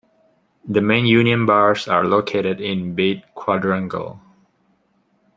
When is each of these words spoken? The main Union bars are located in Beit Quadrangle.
The 0.67 0.81
main 0.81 1.05
Union 1.05 1.45
bars 1.45 1.87
are 1.87 2.03
located 2.03 2.59
in 2.59 2.95
Beit 2.95 3.23
Quadrangle. 3.35 4.19